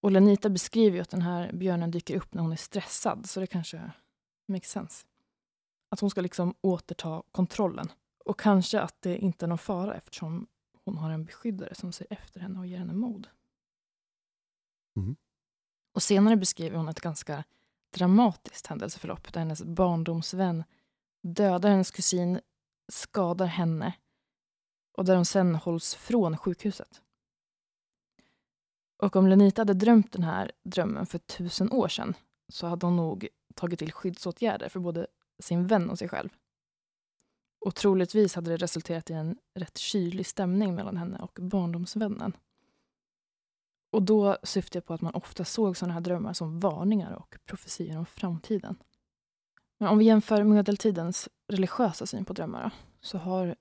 Och 0.06 0.12
Lenita 0.12 0.50
beskriver 0.50 0.96
ju 0.96 1.02
att 1.02 1.10
den 1.10 1.22
här 1.22 1.54
björnen 1.54 1.92
dyker 1.92 2.16
upp 2.16 2.34
när 2.34 2.42
hon 2.42 2.52
är 2.52 2.56
stressad, 2.56 3.30
så 3.30 3.40
det 3.40 3.48
kanske 3.48 3.92
makes 4.48 4.70
sense. 4.70 5.06
Att 5.90 6.00
hon 6.00 6.10
ska 6.10 6.22
liksom 6.22 6.56
återta 6.62 7.24
kontrollen. 7.32 7.92
Och 8.26 8.40
kanske 8.40 8.80
att 8.80 9.02
det 9.02 9.18
inte 9.18 9.46
är 9.46 9.48
någon 9.48 9.58
fara 9.58 9.96
eftersom 9.96 10.48
hon 10.86 10.98
har 10.98 11.10
en 11.10 11.26
beskyddare 11.26 11.76
som 11.76 11.92
ser 11.92 12.08
efter 12.10 12.40
henne 12.40 12.60
och 12.60 12.68
ger 12.68 12.78
henne 12.78 12.94
mod. 12.94 13.28
Mm. 14.96 15.16
Och 15.94 16.04
senare 16.04 16.36
beskriver 16.36 16.78
hon 16.78 16.90
ett 16.90 17.02
ganska 17.02 17.44
dramatiskt 17.94 18.68
händelseförlopp 18.68 19.34
där 19.34 19.40
hennes 19.40 19.64
barndomsvän 19.64 20.64
dödar 21.22 21.70
hennes 21.70 21.92
kusin, 21.92 22.40
skadar 22.88 23.46
henne 23.46 23.94
och 24.98 25.06
där 25.06 25.16
hon 25.16 25.26
sen 25.26 25.56
hålls 25.56 25.96
från 25.96 26.38
sjukhuset. 26.38 27.02
Och 28.98 29.16
om 29.16 29.28
Lenita 29.28 29.62
hade 29.62 29.74
drömt 29.74 30.12
den 30.12 30.24
här 30.24 30.52
drömmen 30.64 31.06
för 31.06 31.18
tusen 31.18 31.72
år 31.72 31.88
sedan 31.88 32.14
så 32.50 32.68
hade 32.68 32.86
hon 32.86 32.96
nog 32.96 33.28
tagit 33.56 33.80
till 33.80 33.92
skyddsåtgärder 33.92 34.70
för 34.70 34.80
både 34.80 35.08
sin 35.40 35.68
vän 35.68 35.90
och 35.90 36.00
sig 36.00 36.10
själv. 36.10 36.30
Och 37.66 37.76
troligtvis 37.76 38.36
hade 38.36 38.52
det 38.52 38.58
resulterat 38.58 39.10
i 39.10 39.14
en 39.14 39.38
rätt 39.56 39.78
kylig 39.78 40.28
stämning 40.28 40.76
mellan 40.76 40.98
henne 40.98 41.20
och 41.20 41.40
barndomsvännen. 41.42 42.34
Och 43.92 44.04
då 44.04 44.38
syftar 44.44 44.78
jag 44.78 44.86
på 44.86 44.94
att 44.94 45.02
man 45.02 45.14
ofta 45.14 45.46
såg 45.46 45.78
sådana 45.78 45.94
här 45.94 46.02
drömmar 46.02 46.34
som 46.34 46.60
varningar 46.60 47.12
och 47.12 47.38
profetior 47.46 47.98
om 47.98 48.06
framtiden. 48.06 48.78
Men 49.78 49.90
om 49.90 49.98
vi 49.98 50.06
jämför 50.06 50.44
medeltidens 50.44 51.30
religiösa 51.48 52.06
syn 52.06 52.26
på 52.26 52.34
drömmar 52.34 52.72
så 53.02 53.18
har 53.18 53.56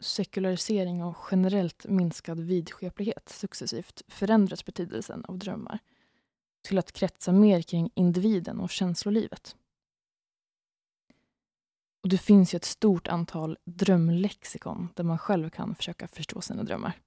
sekularisering 0.00 1.04
och 1.04 1.16
generellt 1.30 1.86
minskad 1.86 2.40
vidskeplighet 2.40 3.28
successivt 3.28 4.02
förändrat 4.08 4.64
betydelsen 4.64 5.24
av 5.24 5.38
drömmar 5.38 5.78
till 6.62 6.78
att 6.78 6.92
kretsa 6.92 7.32
mer 7.32 7.62
kring 7.62 7.90
individen 7.94 8.60
och 8.60 8.70
känslolivet. 8.70 9.56
Och 12.02 12.08
det 12.08 12.18
finns 12.18 12.54
ju 12.54 12.56
ett 12.56 12.64
stort 12.64 13.08
antal 13.08 13.58
drömlexikon 13.64 14.88
där 14.94 15.04
man 15.04 15.18
själv 15.18 15.50
kan 15.50 15.74
försöka 15.74 16.08
förstå 16.08 16.40
sina 16.40 16.62
drömmar. 16.62 17.00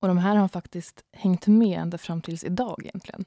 Och 0.00 0.08
de 0.08 0.18
här 0.18 0.36
har 0.36 0.48
faktiskt 0.48 1.04
hängt 1.12 1.46
med 1.46 1.78
ända 1.78 1.98
fram 1.98 2.22
tills 2.22 2.44
idag 2.44 2.82
egentligen. 2.84 3.24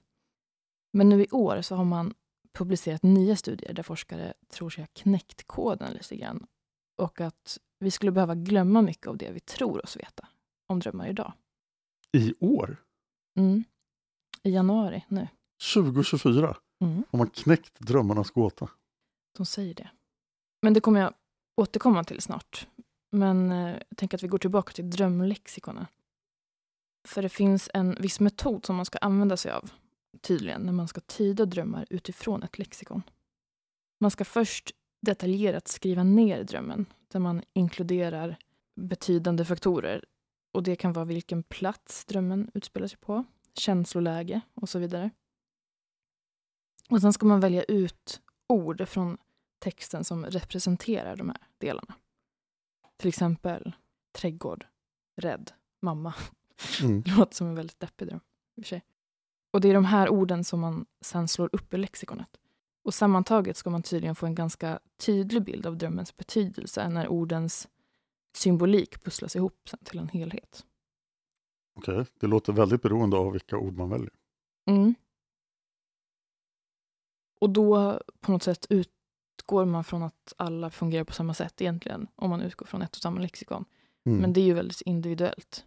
Men 0.93 1.09
nu 1.09 1.23
i 1.23 1.27
år 1.31 1.61
så 1.61 1.75
har 1.75 1.85
man 1.85 2.13
publicerat 2.53 3.03
nya 3.03 3.35
studier 3.35 3.73
där 3.73 3.83
forskare 3.83 4.33
tror 4.49 4.69
sig 4.69 4.81
ha 4.81 4.87
knäckt 4.93 5.47
koden 5.47 5.93
lite 5.93 6.15
grann. 6.15 6.47
Och 6.95 7.21
att 7.21 7.57
vi 7.79 7.91
skulle 7.91 8.11
behöva 8.11 8.35
glömma 8.35 8.81
mycket 8.81 9.07
av 9.07 9.17
det 9.17 9.31
vi 9.31 9.39
tror 9.39 9.83
oss 9.83 9.97
veta 9.97 10.27
om 10.67 10.79
drömmar 10.79 11.07
idag. 11.07 11.33
I 12.17 12.33
år? 12.39 12.77
Mm. 13.37 13.63
I 14.43 14.49
januari 14.49 15.05
nu. 15.07 15.27
2024? 15.73 16.57
Mm. 16.81 17.03
Har 17.11 17.17
man 17.17 17.29
knäckt 17.29 17.79
drömmarnas 17.79 18.31
gåta? 18.31 18.69
De 19.37 19.45
säger 19.45 19.73
det. 19.73 19.89
Men 20.61 20.73
det 20.73 20.81
kommer 20.81 20.99
jag 20.99 21.13
återkomma 21.61 22.03
till 22.03 22.21
snart. 22.21 22.67
Men 23.11 23.51
eh, 23.51 23.77
jag 23.89 23.97
tänker 23.97 24.17
att 24.17 24.23
vi 24.23 24.27
går 24.27 24.37
tillbaka 24.37 24.73
till 24.73 24.89
drömlexikonen. 24.89 25.85
För 27.07 27.21
det 27.21 27.29
finns 27.29 27.69
en 27.73 27.95
viss 27.99 28.19
metod 28.19 28.65
som 28.65 28.75
man 28.75 28.85
ska 28.85 28.97
använda 28.97 29.37
sig 29.37 29.51
av 29.51 29.71
tydligen 30.21 30.61
när 30.61 30.73
man 30.73 30.87
ska 30.87 31.01
tyda 31.01 31.45
drömmar 31.45 31.85
utifrån 31.89 32.43
ett 32.43 32.57
lexikon. 32.57 33.01
Man 33.99 34.11
ska 34.11 34.25
först 34.25 34.71
detaljerat 35.01 35.67
skriva 35.67 36.03
ner 36.03 36.43
drömmen 36.43 36.85
där 37.07 37.19
man 37.19 37.43
inkluderar 37.53 38.37
betydande 38.75 39.45
faktorer. 39.45 40.05
Och 40.51 40.63
Det 40.63 40.75
kan 40.75 40.93
vara 40.93 41.05
vilken 41.05 41.43
plats 41.43 42.05
drömmen 42.05 42.51
utspelar 42.53 42.87
sig 42.87 42.97
på, 42.97 43.23
känsloläge 43.53 44.41
och 44.53 44.69
så 44.69 44.79
vidare. 44.79 45.09
Och 46.89 47.01
Sen 47.01 47.13
ska 47.13 47.25
man 47.25 47.39
välja 47.39 47.63
ut 47.63 48.21
ord 48.47 48.87
från 48.87 49.17
texten 49.59 50.03
som 50.03 50.25
representerar 50.25 51.15
de 51.15 51.29
här 51.29 51.47
delarna. 51.57 51.95
Till 52.97 53.09
exempel 53.09 53.75
trädgård, 54.11 54.65
rädd, 55.15 55.51
mamma. 55.81 56.13
Mm. 56.81 57.01
Det 57.05 57.11
låter 57.11 57.35
som 57.35 57.47
en 57.47 57.55
väldigt 57.55 57.79
deppig 57.79 58.07
dröm. 58.07 58.19
Sig. 58.65 58.83
Och 59.51 59.61
det 59.61 59.69
är 59.69 59.73
de 59.73 59.85
här 59.85 60.09
orden 60.09 60.43
som 60.43 60.59
man 60.59 60.85
sen 61.01 61.27
slår 61.27 61.49
upp 61.51 61.73
i 61.73 61.77
lexikonet. 61.77 62.37
Och 62.87 62.93
sammantaget 62.93 63.57
ska 63.57 63.69
man 63.69 63.83
tydligen 63.83 64.15
få 64.15 64.25
en 64.25 64.35
ganska 64.35 64.79
tydlig 64.97 65.43
bild 65.43 65.65
av 65.65 65.77
drömmens 65.77 66.17
betydelse 66.17 66.89
när 66.89 67.07
ordens 67.07 67.67
symbolik 68.37 69.03
pusslas 69.03 69.35
ihop 69.35 69.69
till 69.83 69.99
en 69.99 70.07
helhet. 70.07 70.65
Okej, 71.75 71.93
okay. 71.93 72.05
det 72.19 72.27
låter 72.27 72.53
väldigt 72.53 72.81
beroende 72.81 73.17
av 73.17 73.31
vilka 73.31 73.57
ord 73.57 73.77
man 73.77 73.89
väljer. 73.89 74.09
Mm. 74.69 74.95
Och 77.41 77.49
då 77.49 77.99
på 78.19 78.31
något 78.31 78.43
sätt 78.43 78.67
utgår 78.69 79.65
man 79.65 79.83
från 79.83 80.03
att 80.03 80.33
alla 80.37 80.69
fungerar 80.69 81.03
på 81.03 81.13
samma 81.13 81.33
sätt 81.33 81.61
egentligen, 81.61 82.07
om 82.15 82.29
man 82.29 82.41
utgår 82.41 82.65
från 82.65 82.81
ett 82.81 82.95
och 82.95 83.01
samma 83.01 83.21
lexikon. 83.21 83.65
Mm. 84.05 84.19
Men 84.19 84.33
det 84.33 84.41
är 84.41 84.45
ju 84.45 84.53
väldigt 84.53 84.81
individuellt. 84.81 85.65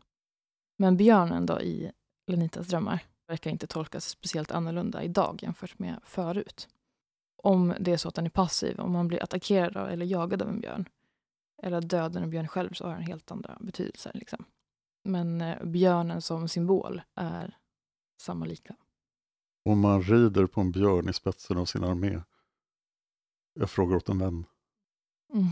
Men 0.79 0.97
björnen 0.97 1.47
då 1.47 1.61
i 1.61 1.93
Lenitas 2.27 2.67
drömmar 2.67 3.05
verkar 3.29 3.51
inte 3.51 3.67
tolkas 3.67 4.09
speciellt 4.09 4.51
annorlunda 4.51 5.03
idag 5.03 5.39
jämfört 5.43 5.79
med 5.79 6.01
förut. 6.05 6.69
Om 7.43 7.75
det 7.81 7.93
är 7.93 7.97
så 7.97 8.09
att 8.09 8.15
den 8.15 8.27
är 8.27 8.31
passiv, 8.31 8.81
om 8.81 8.93
man 8.93 9.09
blir 9.09 9.23
attackerad 9.23 9.93
eller 9.93 10.07
jagad 10.07 10.43
av 10.43 10.49
en 10.49 10.61
björn 10.61 10.89
eller 11.63 11.81
dödar 11.81 12.23
en 12.23 12.31
björn 12.31 12.49
själv 12.49 12.73
så 12.73 12.87
har 12.87 12.95
den 12.95 13.03
helt 13.03 13.31
andra 13.31 13.59
betydelser. 13.61 14.11
Liksom. 14.15 14.45
Men 15.05 15.41
eh, 15.41 15.65
björnen 15.65 16.23
som 16.23 16.49
symbol 16.49 17.03
är 17.15 17.59
samma 18.21 18.45
lika. 18.45 18.77
Om 19.65 19.81
man 19.81 20.03
rider 20.03 20.47
på 20.47 20.61
en 20.61 20.73
björn 20.73 21.09
i 21.09 21.13
spetsen 21.13 21.59
av 21.59 21.65
sin 21.65 21.85
armé. 21.85 22.21
Jag 23.55 23.71
frågar 23.71 23.97
åt 23.97 24.09
en 24.09 24.19
vän. 24.19 24.45
Mm. 25.33 25.49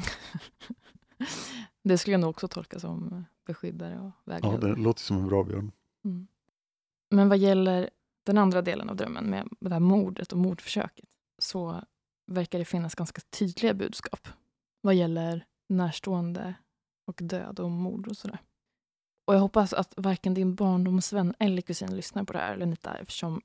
det 1.83 1.99
skulle 1.99 2.15
jag 2.15 2.21
nog 2.21 2.31
också 2.31 2.49
tolka 2.49 2.81
som 2.81 3.25
beskyddare 3.47 4.01
och 4.01 4.31
vägledare. 4.31 4.69
Ja, 4.69 4.75
det 4.75 4.83
låter 4.83 5.01
som 5.01 5.17
en 5.17 5.29
bra 5.29 5.45
björn. 5.45 5.73
Mm. 6.05 6.27
Men 7.11 7.29
vad 7.29 7.39
gäller 7.39 7.91
den 8.23 8.39
andra 8.39 8.63
delen 8.63 8.91
av 8.91 8.97
drömmen 8.97 9.25
med 9.25 9.49
det 9.61 9.73
här 9.73 9.81
mordet 9.81 10.33
och 10.33 10.39
mordförsöket 10.39 11.18
så 11.39 11.85
verkar 12.27 12.59
det 12.59 12.65
finnas 12.65 12.95
ganska 12.95 13.21
tydliga 13.31 13.75
budskap 13.75 14.29
vad 14.81 14.95
gäller 14.95 15.47
närstående 15.69 16.55
och 17.05 17.21
död 17.23 17.61
och 17.61 17.71
mord 17.71 18.09
och 18.09 18.17
sådär. 18.17 18.39
Och 19.25 19.35
jag 19.35 19.41
hoppas 19.41 19.73
att 19.73 19.95
varken 19.97 20.35
din 20.35 20.55
barndomsvän 20.55 21.35
eller 21.39 21.63
kusin 21.63 21.97
lyssnar 21.97 22.25
på 22.25 22.33
det 22.33 22.39
här, 22.39 22.57
Lenita, 22.57 22.99
eftersom 22.99 23.43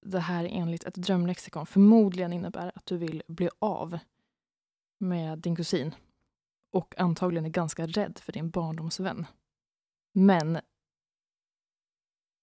det 0.00 0.20
här 0.20 0.44
enligt 0.44 0.84
ett 0.84 0.94
drömlexikon 0.94 1.66
förmodligen 1.66 2.32
innebär 2.32 2.72
att 2.74 2.86
du 2.86 2.96
vill 2.96 3.22
bli 3.28 3.48
av 3.58 3.98
med 4.98 5.38
din 5.38 5.56
kusin 5.56 5.94
och 6.70 7.00
antagligen 7.00 7.44
är 7.44 7.50
ganska 7.50 7.86
rädd 7.86 8.18
för 8.18 8.32
din 8.32 8.50
barndomsvän. 8.50 9.26
Men 10.12 10.60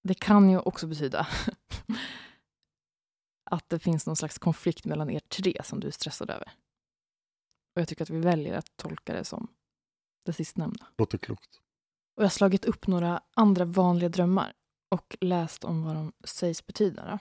det 0.04 0.14
kan 0.14 0.50
ju 0.50 0.60
också 0.60 0.88
betyda 0.88 1.28
att 3.52 3.70
det 3.70 3.80
finns 3.80 4.06
någon 4.08 4.16
slags 4.16 4.38
konflikt 4.38 4.86
mellan 4.86 5.10
er 5.10 5.20
tre 5.20 5.62
som 5.64 5.80
du 5.80 5.88
är 5.88 5.92
stressad 5.92 6.30
över. 6.30 6.52
Och 7.76 7.82
jag 7.82 7.88
tycker 7.88 8.04
att 8.04 8.10
vi 8.10 8.20
väljer 8.20 8.54
att 8.58 8.78
tolka 8.78 9.14
det 9.14 9.24
som 9.24 9.48
det 10.26 10.34
sistnämnda. 10.34 10.88
Låter 10.98 11.18
klokt. 11.18 11.50
Och 12.16 12.24
jag 12.24 12.26
har 12.26 12.30
slagit 12.30 12.66
upp 12.66 12.88
några 12.88 13.22
andra 13.36 13.66
vanliga 13.66 14.10
drömmar. 14.10 14.54
och 14.92 15.18
läst 15.22 15.64
om 15.64 15.84
vad 15.84 15.96
de 15.96 16.14
sägs 16.24 16.66
betyda. 16.66 17.06
Då. 17.12 17.20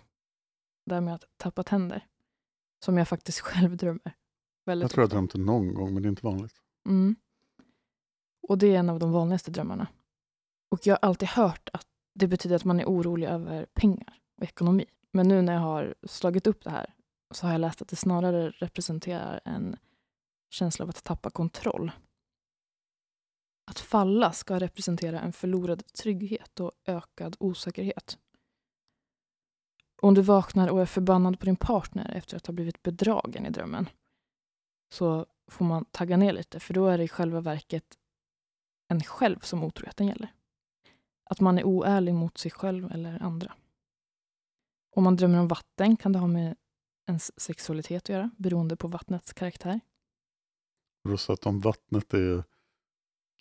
Det 0.87 0.95
här 0.95 1.01
med 1.01 1.15
att 1.15 1.25
tappa 1.37 1.63
tänder. 1.63 2.07
Som 2.85 2.99
jag 2.99 3.09
faktiskt 3.09 3.41
själv 3.49 3.77
drömmer. 3.77 4.13
Väldigt 4.67 4.83
Jag 4.85 4.91
tror 4.91 5.03
jag 5.03 5.07
ofta. 5.07 5.17
drömt 5.17 5.33
det 5.33 5.39
någon 5.39 5.75
gång, 5.75 5.95
men 5.95 6.03
det 6.03 6.07
är 6.07 6.11
inte 6.11 6.27
vanligt. 6.27 6.55
Mm. 6.87 7.17
Och 8.49 8.59
det 8.59 8.67
är 8.75 8.79
en 8.79 8.91
av 8.91 8.99
de 8.99 9.13
vanligaste 9.13 9.51
drömmarna. 9.51 9.87
Och 10.71 10.87
jag 10.87 10.95
har 10.95 11.09
alltid 11.09 11.29
hört 11.29 11.69
att 11.73 11.87
det 12.15 12.27
betyder 12.29 12.57
att 12.57 12.65
man 12.65 12.81
är 12.81 12.85
orolig 12.87 13.27
över 13.27 13.67
pengar 13.75 14.19
och 14.37 14.43
ekonomi. 14.45 14.85
Men 15.19 15.29
nu 15.29 15.43
när 15.43 15.53
jag 15.53 15.61
har 15.61 15.95
slagit 16.03 16.47
upp 16.47 16.65
det 16.65 16.71
här 16.71 16.95
så 17.31 17.47
har 17.47 17.53
jag 17.53 17.61
läst 17.61 17.83
att 17.83 17.89
det 17.89 17.97
snarare 17.97 18.51
representerar 18.51 19.41
en 19.45 19.77
känsla 20.51 20.83
av 20.83 20.89
att 20.89 21.05
tappa 21.05 21.31
kontroll. 21.31 21.91
Att 23.71 23.79
falla 23.79 24.33
ska 24.33 24.61
representera 24.61 25.21
en 25.21 25.33
förlorad 25.33 25.93
trygghet 25.93 26.61
och 26.61 26.73
ökad 26.87 27.37
osäkerhet. 27.41 28.19
Om 30.03 30.15
du 30.15 30.23
vaknar 30.23 30.69
och 30.69 30.81
är 30.81 30.87
förbannad 30.87 31.39
på 31.39 31.47
din 31.47 31.57
partner 31.57 32.13
efter 32.15 32.37
att 32.37 32.47
ha 32.47 32.55
blivit 32.55 32.83
bedragen 32.83 33.47
i 33.47 33.51
drömmen 33.51 33.89
så 34.93 35.27
får 35.51 35.65
man 35.65 35.85
tagga 35.85 36.17
ner 36.17 36.33
lite 36.33 36.61
för 36.61 36.75
då 36.75 36.87
är 36.87 36.99
det 36.99 37.05
i 37.05 37.09
själva 37.09 37.41
verket 37.41 37.99
en 38.89 39.03
själv 39.03 39.41
som 39.41 39.65
otroheten 39.65 40.07
gäller. 40.07 40.35
Att 41.31 41.41
man 41.41 41.59
är 41.59 41.65
oärlig 41.65 42.15
mot 42.15 42.39
sig 42.39 42.51
själv 42.51 42.93
eller 42.93 43.23
andra. 43.23 43.55
Om 44.97 45.05
man 45.05 45.17
drömmer 45.17 45.39
om 45.41 45.49
vatten 45.49 45.97
kan 45.97 46.13
det 46.13 46.19
ha 46.19 46.27
med 46.27 46.57
ens 47.09 47.41
sexualitet 47.41 48.03
att 48.03 48.09
göra 48.09 48.31
beroende 48.39 48.77
på 48.77 48.89
vattnets 48.89 49.33
karaktär. 49.33 49.81
Då 51.09 51.17
så 51.17 51.33
att 51.33 51.47
om 51.47 51.61
vattnet 51.61 52.15
är 52.15 52.45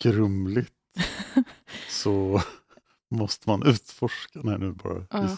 grumligt 0.02 0.74
så 1.88 2.40
måste 3.10 3.48
man 3.50 3.66
utforska. 3.66 4.40
Nej, 4.42 4.58
nu 4.58 4.72
bara 4.72 5.06
Ja. 5.10 5.36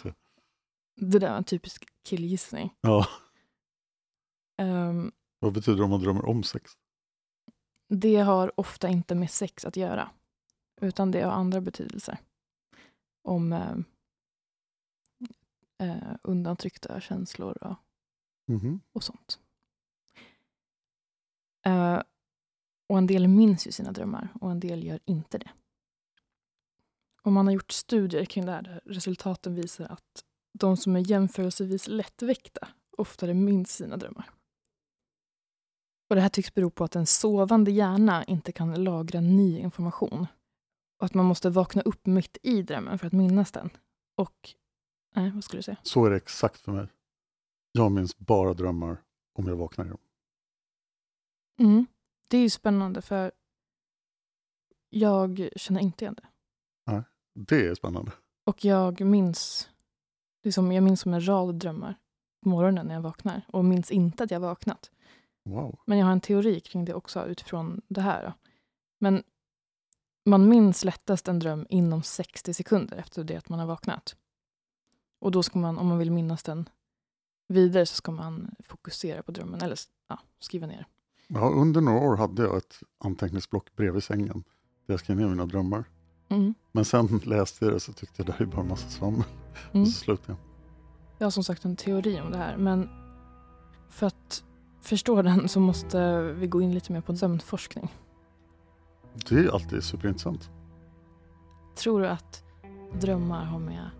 Det 0.97 1.19
där 1.19 1.31
var 1.31 1.37
en 1.37 1.45
typisk 1.45 1.85
killgissning. 2.05 2.75
Ja, 2.81 3.07
Ehm, 4.61 5.12
vad 5.38 5.52
betyder 5.52 5.79
det 5.79 5.85
om 5.85 5.90
man 5.90 6.00
drömmer 6.00 6.25
om 6.29 6.43
sex? 6.43 6.73
det 7.88 8.17
har 8.17 8.61
ofta 8.61 8.88
inte 8.88 9.14
med 9.14 9.31
sex 9.31 9.64
att 9.64 9.76
göra 9.76 10.11
utan 10.81 11.11
det 11.11 11.23
har 11.23 11.33
andra 11.33 11.61
betydelser. 11.61 12.19
Om 13.23 13.52
eh, 13.52 13.76
eh, 15.80 16.14
undantryckta 16.22 17.00
känslor 17.00 17.58
och 17.62 17.76
Mhm. 18.46 18.80
och 18.92 19.04
sånt. 19.04 19.38
Eh, 21.66 22.02
och 22.88 22.99
en 22.99 23.06
del 23.06 23.28
minns 23.28 23.66
ju 23.66 23.72
sina 23.72 23.92
drömmar 23.92 24.28
och 24.40 24.50
en 24.50 24.60
del 24.60 24.84
gör 24.84 25.00
inte 25.04 25.38
det. 25.38 25.50
Och 27.22 27.32
man 27.32 27.46
har 27.46 27.54
gjort 27.54 27.72
studier 27.72 28.25
kring 28.25 28.46
det 28.46 28.52
här 28.52 28.62
där 28.62 28.80
resultaten 28.84 29.54
visar 29.54 29.84
att 29.84 30.25
de 30.52 30.76
som 30.76 30.96
är 30.96 31.10
jämförelsevis 31.10 31.88
lättväckta 31.88 32.68
oftare 32.96 33.34
minns 33.34 33.76
sina 33.76 33.96
drömmar. 33.96 34.30
Och 36.08 36.16
Det 36.16 36.22
här 36.22 36.28
tycks 36.28 36.54
bero 36.54 36.70
på 36.70 36.84
att 36.84 36.96
en 36.96 37.06
sovande 37.06 37.70
hjärna 37.70 38.25
inte 38.25 38.52
kan 38.52 38.84
lagra 38.84 39.20
ny 39.20 39.58
information. 39.58 40.26
Och 40.99 41.06
att 41.06 41.14
man 41.14 41.25
måste 41.26 41.50
vakna 41.50 41.82
upp 41.82 42.06
mitt 42.06 42.38
i 42.42 42.62
drömmen 42.62 42.99
för 42.99 43.06
att 43.06 43.12
minnas 43.12 43.52
den. 43.52 43.70
Och, 44.16 44.54
nej, 45.14 45.31
vad 45.31 45.45
skulle 45.45 45.59
du 45.59 45.62
säga? 45.62 45.76
Så 45.83 46.05
är 46.05 46.11
det 46.11 46.17
exakt 46.17 46.61
för 46.61 46.73
mig. 46.73 46.87
Jag 47.73 47.93
minns 47.93 48.19
bara 48.19 48.55
drömmar 48.55 49.02
om 49.33 49.47
jag 49.47 49.57
vaknar 49.57 49.85
i 49.85 49.88
dem. 49.88 49.99
Mm. 51.59 51.87
Det 52.29 52.37
är 52.37 52.43
ju 52.43 52.50
spännande 52.50 53.02
för 53.02 53.33
jag 54.90 55.49
känner 55.57 55.81
inte 55.81 56.05
igen 56.05 56.14
det. 56.14 56.26
Det 57.35 57.67
är 57.67 57.75
spännande. 57.75 58.12
Och 58.45 58.64
jag 58.64 59.00
minns, 59.00 59.69
det 60.42 60.49
är 60.49 60.53
som, 60.53 60.73
jag 60.73 60.85
minns 60.85 61.01
som 61.01 61.14
en 61.14 61.29
rad 61.29 61.55
drömmar 61.55 61.94
på 62.42 62.49
morgonen 62.49 62.87
när 62.87 62.94
jag 62.94 63.03
vaknar 63.03 63.42
och 63.49 63.64
minns 63.64 63.90
inte 63.90 64.25
att 64.25 64.31
jag 64.31 64.40
vaknat. 64.40 64.90
Wow. 65.44 65.81
Men 65.87 65.99
jag 65.99 66.07
har 66.07 66.12
en 66.12 66.20
teori 66.20 66.61
kring 66.61 66.85
det 66.85 66.94
också 66.94 67.27
utifrån 67.27 67.81
det 67.88 68.01
här. 68.01 68.25
Då. 68.25 68.33
Men 68.99 69.23
man 70.25 70.49
minns 70.49 70.85
lättast 70.85 71.29
en 71.29 71.38
dröm 71.38 71.66
inom 71.68 72.03
60 72.03 72.55
sekunder 72.55 72.96
efter 72.96 73.25
det 73.25 73.37
att 73.37 73.49
man 73.49 73.59
har 73.59 73.66
vaknat. 73.66 74.16
Och 75.20 75.30
då 75.30 75.42
ska 75.42 75.59
man, 75.59 75.78
om 75.78 75.87
man 75.87 75.98
vill 75.98 76.11
minnas 76.11 76.42
den 76.42 76.68
vidare 77.48 77.87
så 77.87 77.94
ska 77.94 78.12
man 78.12 78.50
fokusera 78.64 79.22
på 79.22 79.33
drömmen 79.33 79.62
eller 79.62 79.78
ja, 80.09 80.18
skriva 80.40 80.66
ner. 80.66 80.87
Ja, 81.28 81.40
under 81.40 81.80
några 81.80 81.98
år 81.98 82.16
hade 82.16 82.42
jag 82.42 82.56
ett 82.56 82.83
anteckningsblock 82.98 83.76
bredvid 83.76 84.02
sängen 84.02 84.44
där 84.87 84.94
jag 84.94 85.00
skrev 85.00 85.16
ner 85.16 85.28
mina 85.28 85.46
drömmar. 85.46 85.85
Mm. 86.28 86.54
Men 86.72 86.85
sen 86.85 87.06
läste 87.24 87.64
jag 87.64 87.74
det 87.74 87.80
så 87.80 87.92
tyckte 87.92 88.14
jag 88.16 88.26
det 88.26 88.33
här 88.33 88.40
är 88.40 88.46
bara 88.46 88.64
massa 88.64 88.88
svammel. 88.88 89.24
Mm. 89.72 89.83
Och 89.83 89.88
så 89.88 89.98
slutade 89.98 90.33
jag. 90.33 90.37
Jag 91.18 91.26
har 91.26 91.30
som 91.30 91.44
sagt 91.44 91.64
en 91.64 91.76
teori 91.76 92.20
om 92.20 92.30
det 92.30 92.38
här, 92.38 92.56
men 92.56 92.88
för 93.88 94.06
att 94.06 94.44
förstå 94.80 95.22
den 95.22 95.48
så 95.48 95.61
måste 95.61 96.22
vi 96.22 96.46
gå 96.46 96.62
in 96.62 96.74
lite 96.74 96.92
mer 96.92 97.00
på 97.00 97.16
sömnforskning. 97.16 97.94
Det 99.28 99.35
är 99.35 99.54
alltid 99.54 99.85
superintressant. 99.85 100.50
Tror 101.76 102.00
du 102.00 102.09
att 102.09 102.44
drömmar 103.00 103.44
har 103.44 103.59
med 103.59 103.90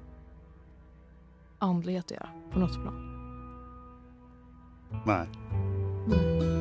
andlighet 1.61 2.05
att 2.05 2.11
göra 2.11 2.29
på 2.53 2.59
något 2.59 2.73
plan? 2.73 3.07
Nej. 5.07 5.29
Mm. 6.07 6.60